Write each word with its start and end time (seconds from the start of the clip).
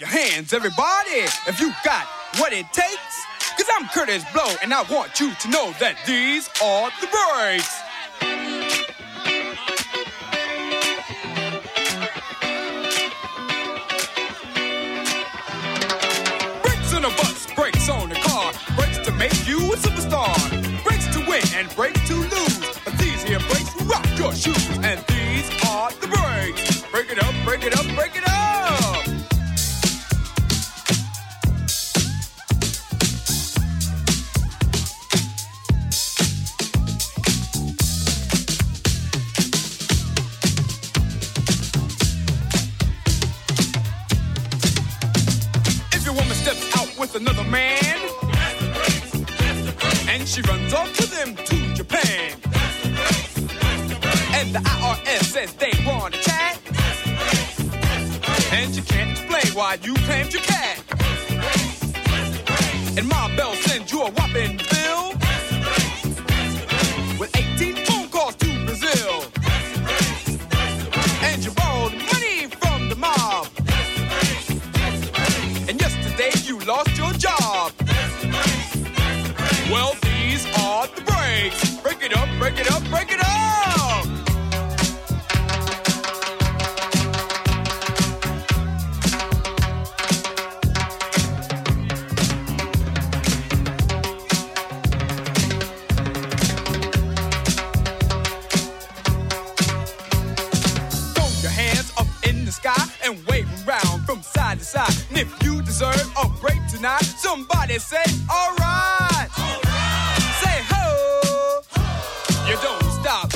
your 0.00 0.08
hands, 0.08 0.54
everybody, 0.54 1.28
if 1.46 1.60
you 1.60 1.70
got 1.84 2.06
what 2.38 2.54
it 2.54 2.64
takes. 2.72 3.26
Cause 3.58 3.66
I'm 3.76 3.86
Curtis 3.88 4.24
Blow, 4.32 4.48
and 4.62 4.72
I 4.72 4.82
want 4.90 5.20
you 5.20 5.34
to 5.34 5.50
know 5.50 5.74
that 5.78 5.96
these 6.06 6.48
are 6.64 6.90
the 7.02 7.06
breaks. 7.06 7.82
Brakes 16.62 16.94
on 16.94 17.04
a 17.04 17.10
bus, 17.10 17.46
brakes 17.54 17.88
on 17.90 18.08
the 18.08 18.14
car, 18.14 18.52
brakes 18.76 18.98
to 19.06 19.12
make 19.12 19.46
you 19.46 19.58
a 19.58 19.76
superstar, 19.76 20.82
brakes 20.82 21.12
to 21.12 21.20
win 21.28 21.44
and 21.56 21.68
brakes 21.76 22.08
to 22.08 22.14
lose. 22.14 22.78
But 22.86 22.96
these 22.96 23.22
here 23.22 23.40
brakes 23.40 23.76
will 23.76 23.84
rock 23.84 24.06
your 24.16 24.32
shoes, 24.34 24.78
and 24.78 25.04
these 25.08 25.50
are 25.68 25.90
the 26.00 26.08
breaks. 26.08 26.80
Break 26.90 27.12
it 27.12 27.22
up, 27.22 27.34
break 27.44 27.64
it 27.64 27.76
up, 27.78 27.84
break 27.94 28.09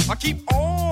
I 0.06 0.14
keep 0.16 0.52
on. 0.52 0.83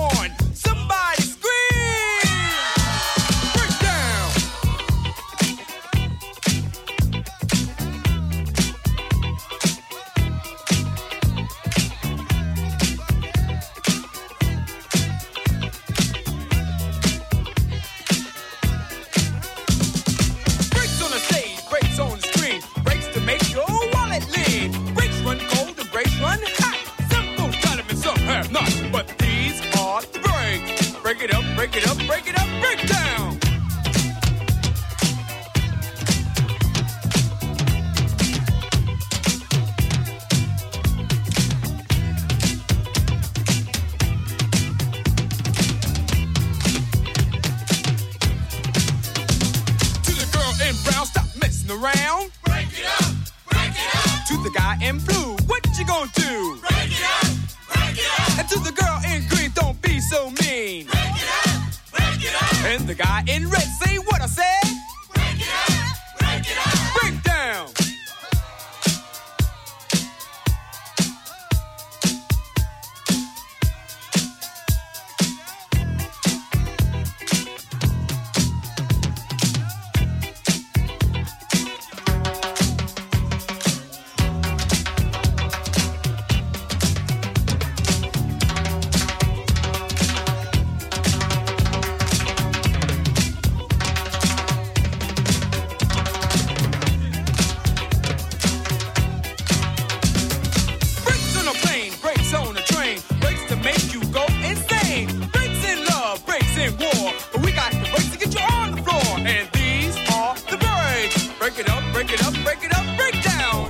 Break 111.93 112.11
it 112.11 112.23
up, 112.25 112.33
break 112.43 112.63
it 112.63 112.75
up, 112.75 112.85
break 112.97 113.21
down. 113.23 113.69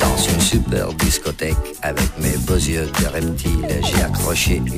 Dans 0.00 0.16
une 0.16 0.40
super 0.40 0.92
discothèque, 0.94 1.56
avec 1.82 2.18
mes 2.18 2.36
beaux 2.38 2.54
yeux 2.54 2.86
de 3.00 3.06
reptile, 3.06 3.66
j'ai 3.82 4.02
accroché 4.02 4.56
une 4.56 4.68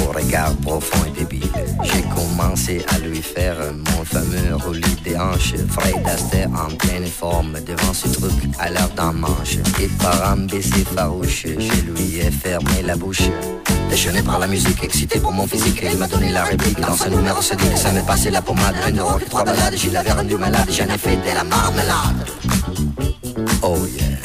au 0.00 0.12
regard 0.12 0.54
profond 0.56 1.04
et 1.06 1.18
débile. 1.18 1.50
J'ai 1.82 2.02
commencé 2.14 2.84
à 2.88 2.98
lui 2.98 3.20
faire 3.20 3.56
mon 3.74 4.04
fameux 4.04 4.56
roulis 4.56 4.96
des 5.04 5.16
hanches. 5.16 5.54
Fred 5.70 6.06
Astaire 6.06 6.48
en 6.50 6.74
pleine 6.74 7.06
forme 7.06 7.58
devant 7.66 7.92
ce 7.92 8.08
truc 8.08 8.32
à 8.58 8.70
l'heure 8.70 8.90
d'un 8.96 9.12
manche. 9.12 9.58
Et 9.80 9.88
par 10.02 10.32
un 10.32 10.36
baiser 10.46 10.84
farouche, 10.94 11.46
je 11.46 11.80
lui 11.90 12.18
ai 12.18 12.30
fermé 12.30 12.82
la 12.84 12.96
bouche. 12.96 13.28
Déchaîné 13.90 14.22
par 14.22 14.38
la 14.38 14.46
musique, 14.46 14.82
excité 14.82 15.20
pour 15.20 15.32
mon 15.32 15.46
physique, 15.46 15.80
il 15.82 15.96
m'a 15.96 16.08
donné 16.08 16.32
la 16.32 16.44
réplique. 16.44 16.80
Dans 16.80 16.96
ce 16.96 17.08
numéro, 17.08 17.40
c'est 17.40 17.56
dit 17.56 17.68
que 17.68 17.78
ça 17.78 17.92
m'est 17.92 18.06
passé 18.06 18.30
la 18.30 18.42
pommade. 18.42 18.74
Un 18.84 18.94
et 18.94 19.24
trois 19.24 19.44
balades, 19.44 19.76
je 19.76 19.90
l'avais 19.90 20.12
rendu 20.12 20.36
malade, 20.36 20.68
j'en 20.70 20.92
ai 20.92 20.98
fait 20.98 21.16
de 21.16 21.34
la 21.34 21.44
marmelade. 21.44 22.26
Oh 23.62 23.78
yeah, 23.86 24.18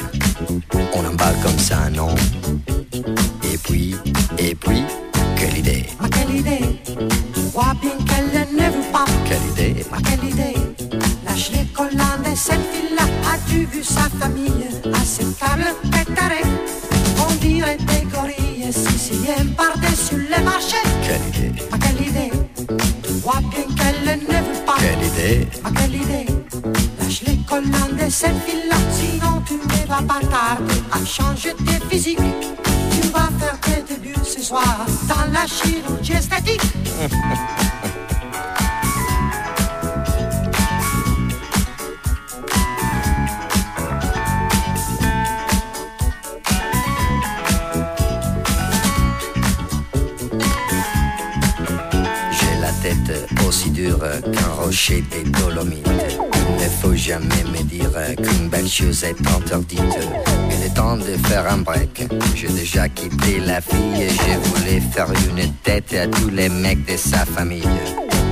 on 0.96 1.06
emballe 1.06 1.36
comme 1.44 1.60
ça, 1.60 1.90
non? 1.92 2.16
Et 3.44 3.58
puis, 3.58 3.96
et 4.38 4.56
puis, 4.56 4.84
quelle 5.42 5.58
idée. 5.58 5.86
Ma 6.00 6.08
quelle 6.10 6.36
idée. 6.36 6.82
Bien 7.82 7.98
qu'elle 8.08 8.48
ne 8.56 8.64
veut 8.76 8.92
pas. 8.92 9.06
Quelle 9.26 9.46
idée. 9.52 9.86
Ma 9.92 9.98
quelle 9.98 10.30
idée. 10.30 10.56
Lâche 11.26 11.52
les 11.52 11.66
collants 11.74 12.20
de 12.20 12.36
cette 12.36 12.66
fille-là 12.72 13.06
As-tu 13.34 13.66
vu 13.66 13.84
sa 13.84 14.08
famille 14.20 14.68
Acceptable, 14.94 15.68
pétarée 15.92 16.48
On 17.28 17.34
dirait 17.36 17.78
des 17.78 18.06
gorilles 18.14 18.72
Siciliennes 18.72 19.54
par-dessus 19.58 20.28
les 20.30 20.44
marchés. 20.44 20.86
Quelle 21.04 21.28
idée. 21.30 21.62
Ma 21.72 21.78
quelle 21.78 22.08
idée. 22.08 22.32
Tu 23.04 23.14
vois 23.24 23.42
bien 23.50 23.66
qu'elle 23.76 24.20
ne 24.20 24.36
veut 24.48 24.66
pas. 24.66 24.78
Quelle 24.80 25.08
idée. 25.08 25.48
Ma 25.64 25.72
quelle 25.72 25.96
idée. 25.96 26.26
De 27.52 28.10
cette 28.10 28.46
ville-là. 28.46 28.78
Sinon, 28.98 29.42
tu 29.46 29.54
ne 29.56 29.88
vas 29.88 30.02
pas 30.02 30.22
tarder 30.22 30.82
à 30.92 31.06
changer 31.06 31.54
tes 31.54 31.86
physiques. 31.90 32.18
Tu 32.92 33.08
vas 33.10 33.30
faire 33.40 33.60
tes 33.60 34.01
ce 34.32 34.42
soir 34.42 34.86
dans 35.10 35.32
la 35.34 35.46
chirurgie 35.46 36.14
esthétique. 36.14 36.62
aussi 53.48 53.70
dur 53.72 54.00
qu'un 54.00 54.64
rocher 54.64 55.04
des 55.12 55.30
Dolomites. 55.30 55.86
Ne 55.86 56.70
faut 56.82 56.96
jamais 56.96 57.44
me 57.52 57.62
dire 57.64 57.92
qu'une 58.16 58.48
belle 58.48 58.70
chose 58.70 59.04
est 59.04 59.20
interdite. 59.28 59.82
Temps 60.82 60.98
de 60.98 61.16
faire 61.28 61.46
un 61.48 61.60
break. 61.60 62.08
J'ai 62.34 62.48
déjà 62.48 62.90
quitté 62.90 63.40
la 63.46 63.62
fille 63.62 64.02
et 64.02 64.10
je 64.10 64.50
voulais 64.50 64.80
faire 64.80 65.12
une 65.30 65.54
tête 65.62 65.94
à 65.94 66.08
tous 66.08 66.32
les 66.32 66.50
mecs 66.50 66.84
de 66.92 66.98
sa 66.98 67.24
famille. 67.24 67.70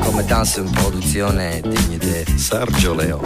Comme 0.04 0.24
dans 0.24 0.44
une 0.44 0.72
production 0.72 1.28
digne 1.30 2.00
de 2.00 2.40
Sergio 2.40 2.96
Leone. 2.96 3.22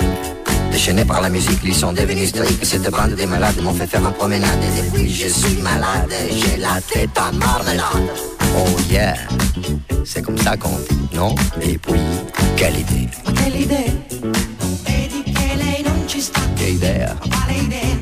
Déchaîné 0.74 1.06
par 1.06 1.22
la 1.22 1.30
musique, 1.30 1.62
ils 1.64 1.74
sont 1.74 1.94
devenus 1.94 2.30
stricts. 2.32 2.66
Cette 2.66 2.92
bande 2.92 3.16
de 3.16 3.26
malades 3.26 3.62
m'ont 3.62 3.74
fait 3.74 3.88
faire 3.88 4.02
ma 4.02 4.12
promenade. 4.12 4.60
Et 4.62 4.82
depuis, 4.82 5.10
je 5.10 5.30
suis 5.30 5.62
malade, 5.62 6.14
j'ai 6.30 6.58
la 6.58 6.82
tête 6.82 7.18
en 7.18 7.34
marmelade. 7.38 8.10
Oh 8.58 8.78
yeah, 8.92 9.16
c'est 10.04 10.22
comme 10.22 10.38
ça 10.38 10.58
qu'on 10.58 10.78
dit, 10.90 11.16
non? 11.16 11.34
Et 11.62 11.78
puis, 11.78 12.02
quelle 12.58 12.78
idée 12.78 13.08
Quelle 13.38 13.62
idée? 13.62 13.92
Vedi 14.86 15.24
che 15.24 15.56
lei 15.56 15.82
non 15.82 16.08
ci 16.08 16.20
sta 16.20 16.42
Che 16.56 16.66
idea 16.66 17.16
Quale 17.30 17.58
idea 17.58 17.93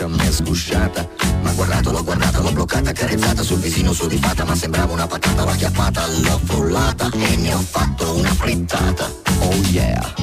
braccia 0.00 0.08
mi 0.08 0.26
è 0.26 0.30
sgusciata. 0.30 1.08
Ma 1.42 1.52
guardato, 1.52 1.90
l'ho 1.90 2.02
guardata, 2.02 2.40
l'ho 2.40 2.52
bloccata, 2.52 2.92
carezzata 2.92 3.42
sul 3.42 3.58
visino 3.58 3.92
sudifata, 3.92 4.44
ma 4.44 4.54
sembrava 4.54 4.92
una 4.92 5.06
patata, 5.06 5.44
l'ho 5.44 5.50
acchiappata, 5.50 6.06
l'ho 6.06 6.40
frullata 6.44 7.10
e 7.12 7.36
ne 7.36 7.54
ho 7.54 7.58
fatto 7.58 8.14
una 8.16 8.32
frittata. 8.34 9.10
Oh 9.40 9.54
yeah! 9.70 10.14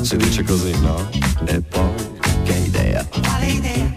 Si 0.00 0.16
dice 0.16 0.42
così, 0.44 0.78
no? 0.80 1.08
E 1.46 1.60
poi, 1.60 1.92
che 2.44 2.52
idea, 2.52 3.06
Quale 3.22 3.46
idea? 3.46 3.94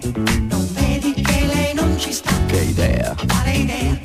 Non 0.49 0.67
vedi 0.73 1.13
che 1.13 1.45
lei 1.45 1.73
non 1.73 1.97
ci 1.99 2.13
sta 2.13 2.31
che 2.45 2.59
idea, 2.59 3.15
Quale 3.27 3.51
idea? 3.51 3.99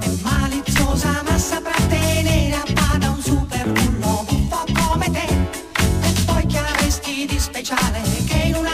È 0.00 0.10
maliziosa 0.22 1.22
ma 1.28 1.38
saprà 1.38 1.76
tenere 1.88 2.54
a 2.54 2.64
bada 2.72 3.10
un 3.10 3.22
super 3.22 3.70
bullo 3.70 4.24
un 4.30 4.48
po' 4.48 4.64
come 4.72 5.10
te 5.10 5.26
E 6.02 6.12
poi 6.24 6.46
che 6.46 6.58
avresti 6.58 7.26
di 7.26 7.38
speciale 7.38 8.00
che 8.26 8.42
in 8.46 8.56
un 8.56 8.66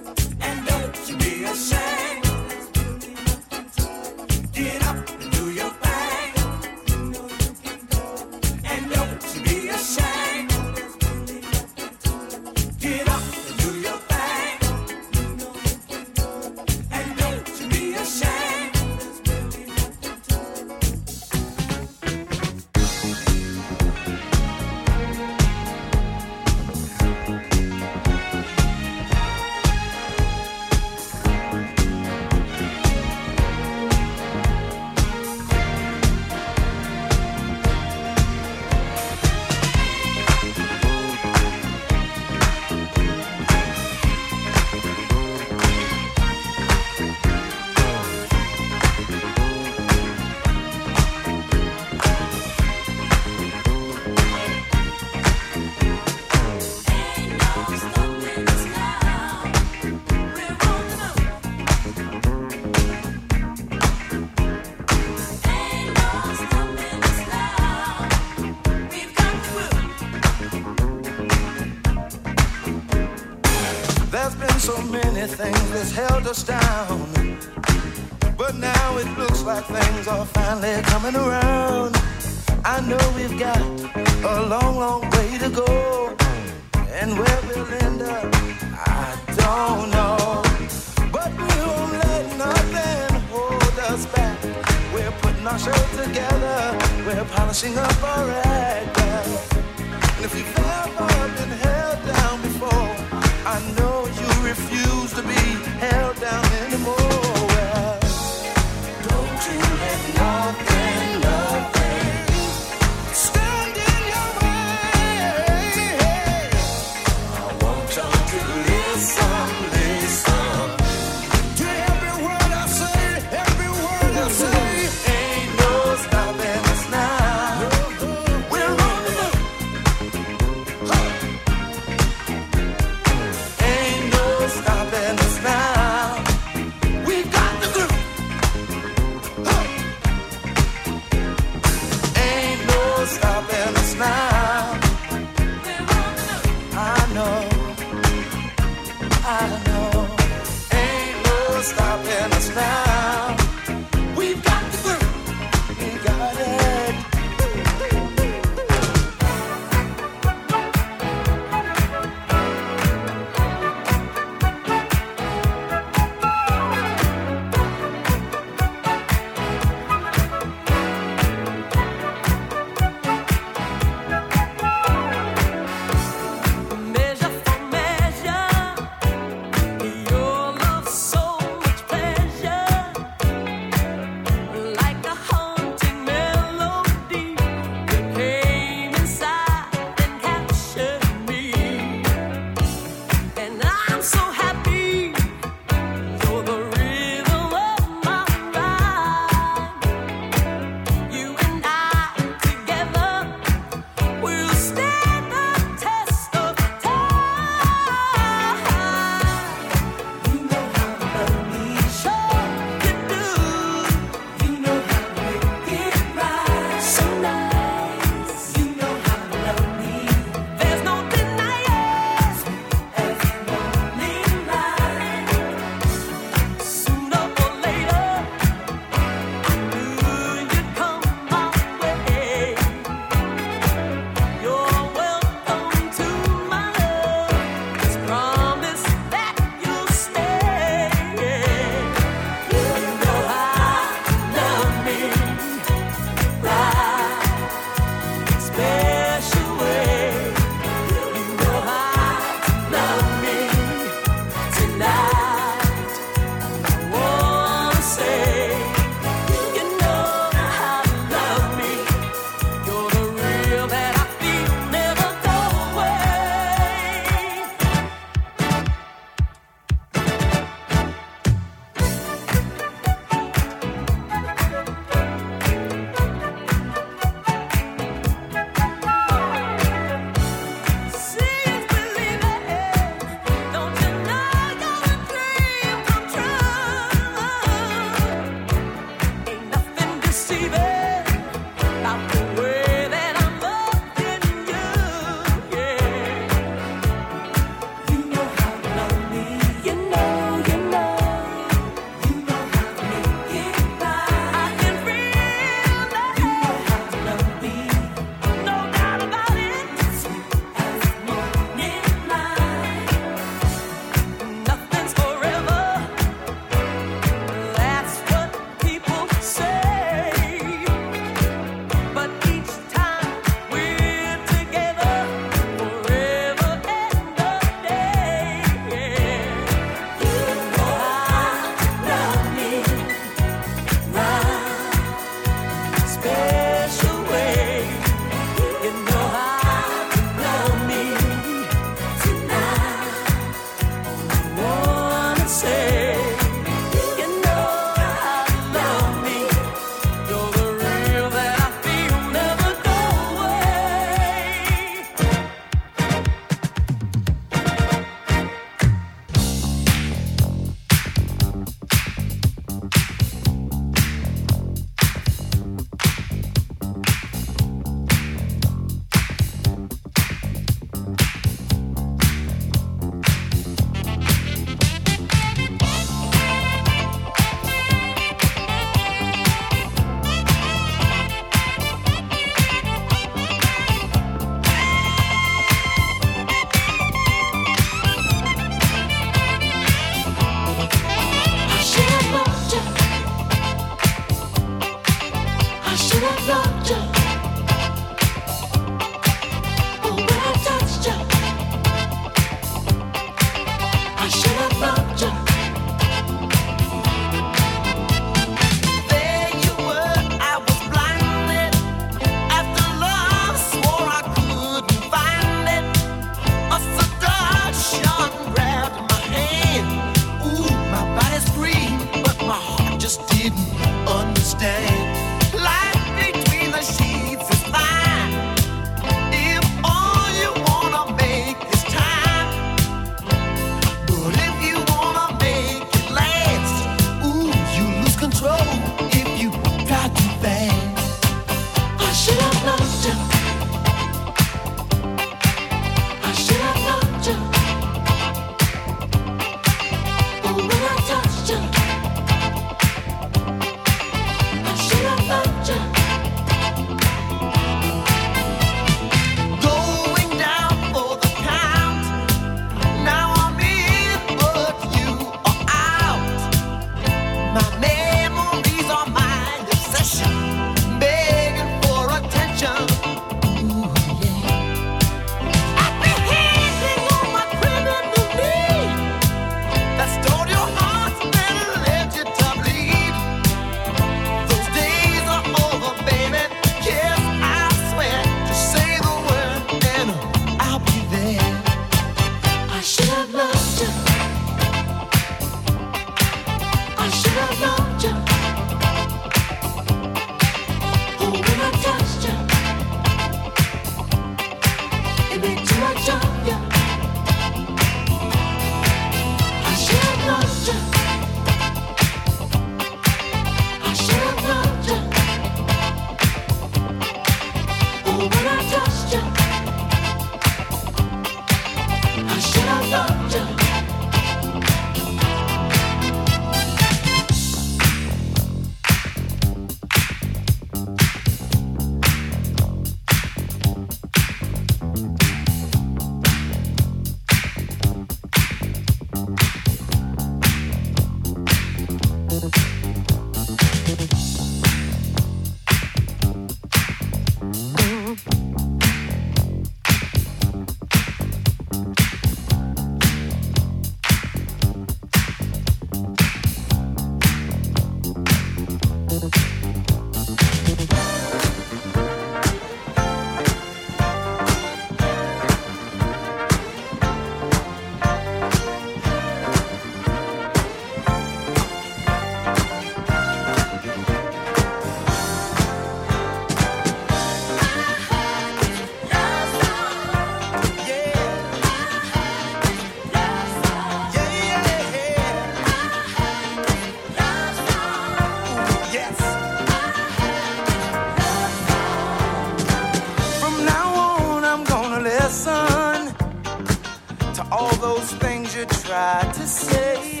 to 599.14 599.26
say, 599.26 600.00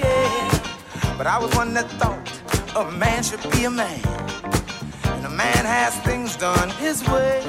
but 1.18 1.26
I 1.26 1.38
was 1.38 1.54
one 1.56 1.74
that 1.74 1.90
thought 1.98 2.18
a 2.76 2.90
man 2.92 3.22
should 3.22 3.42
be 3.50 3.64
a 3.64 3.70
man, 3.70 4.00
and 5.04 5.26
a 5.26 5.30
man 5.30 5.64
has 5.64 5.94
things 6.00 6.36
done 6.36 6.70
his 6.70 7.02
way, 7.08 7.42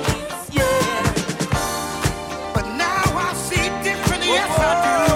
yeah. 0.51 1.13
But 2.53 2.65
now 2.75 3.03
I 3.27 3.33
see 3.33 3.69
different, 3.83 4.23
yes 4.25 4.49
I 4.59 5.07
do. 5.07 5.10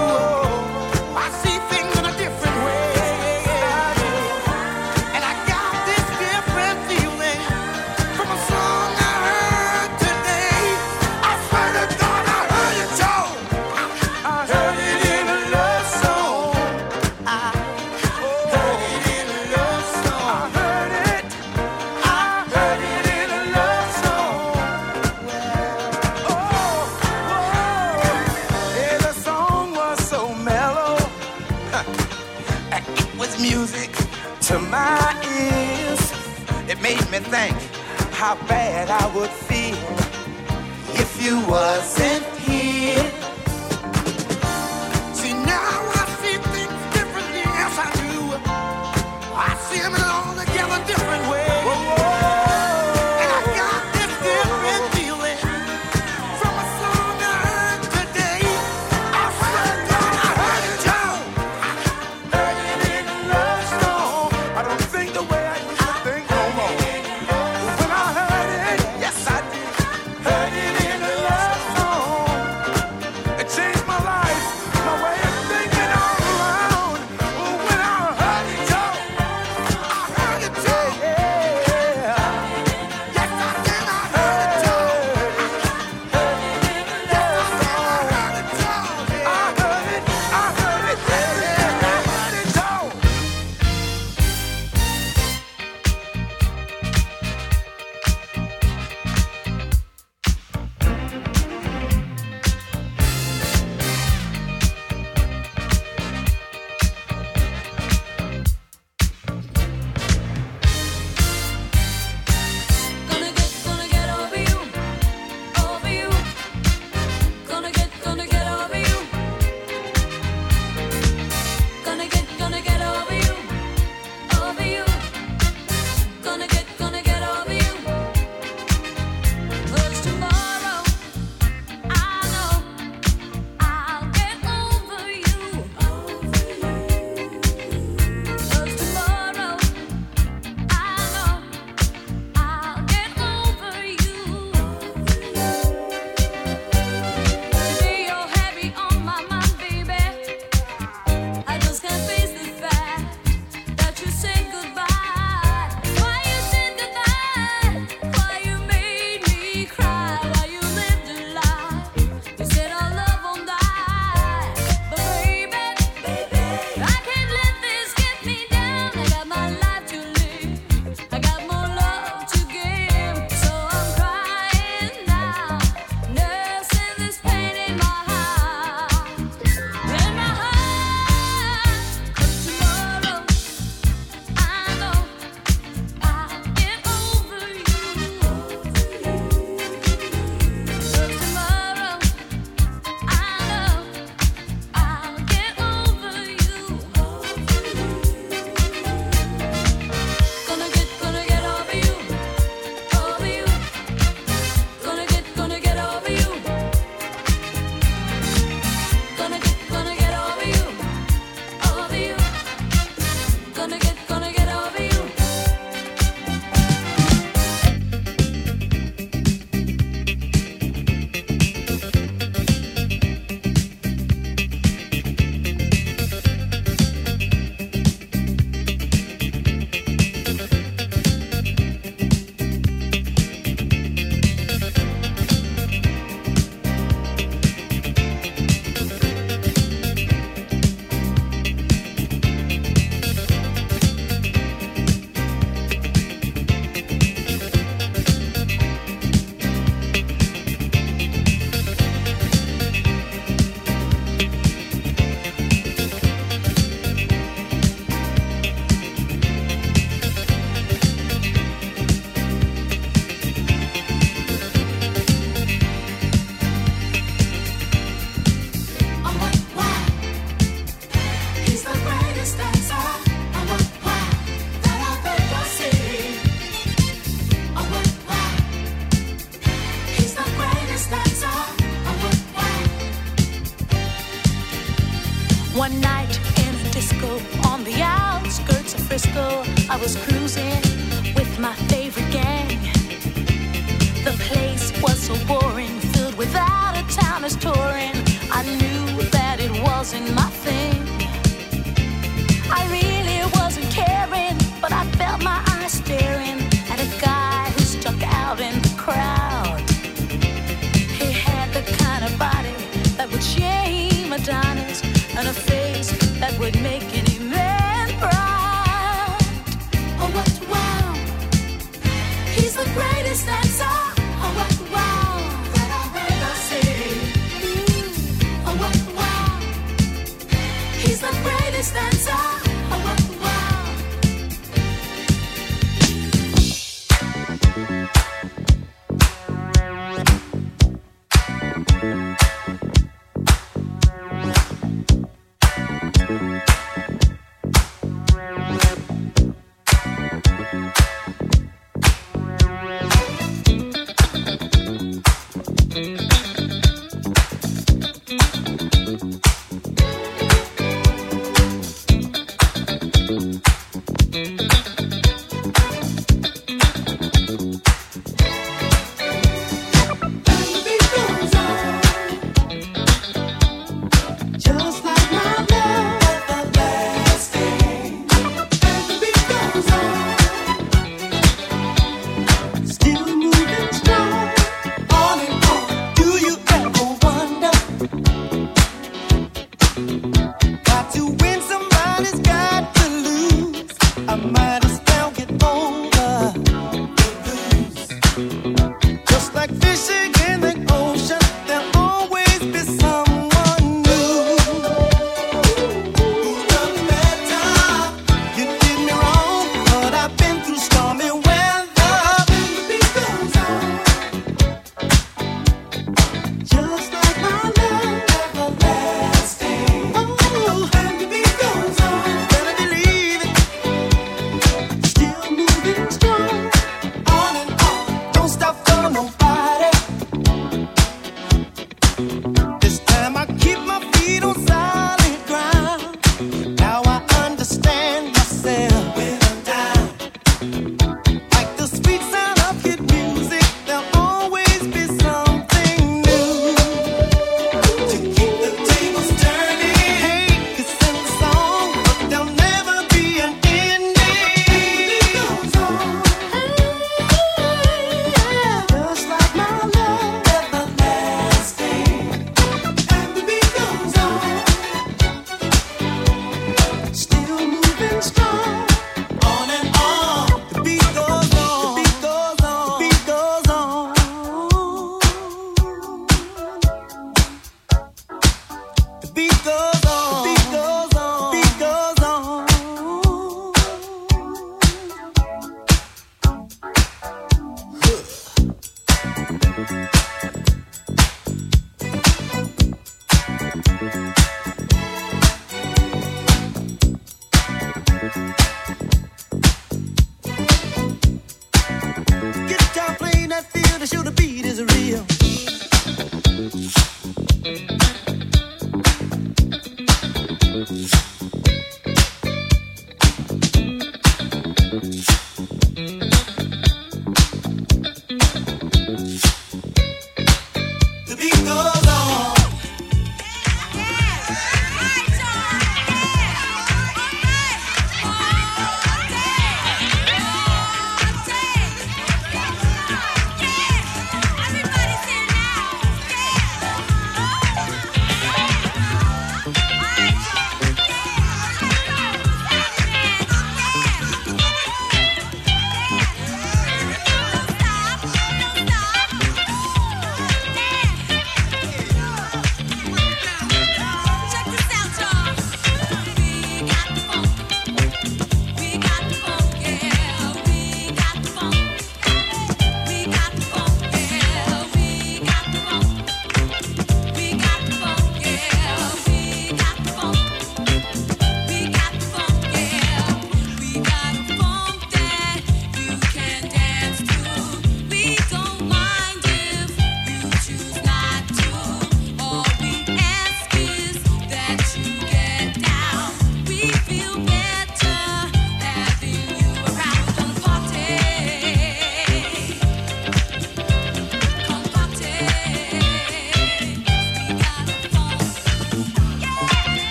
think 37.30 37.56
how 38.12 38.36
bad 38.46 38.88
I 38.88 39.06
would 39.14 39.30
feel 39.30 39.76
if 40.94 41.22
you 41.22 41.40
wasn't 41.48 42.35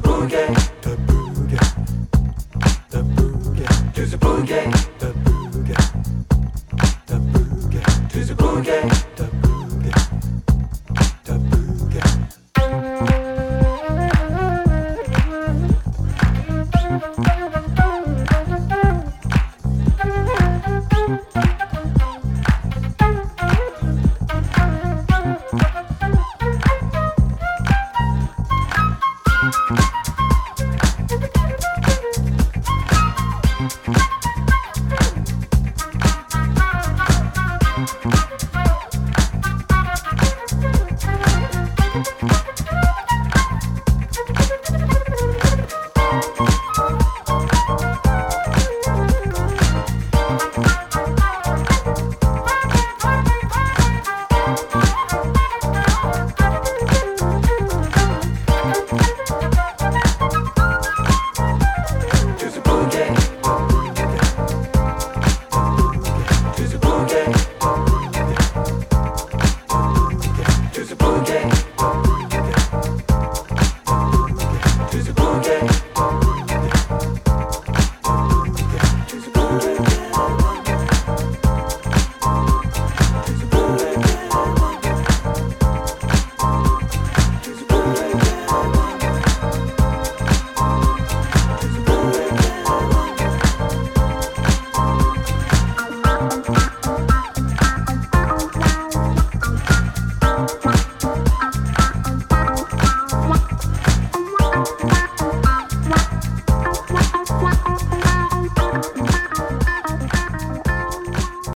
the 0.00 0.08
boogie, 0.08 0.54
the 0.82 0.96
boogie, 1.06 1.58
the 2.90 3.02
boogie, 3.02 3.94
do 3.94 4.06
the 4.06 4.16
boogie. 4.16 4.77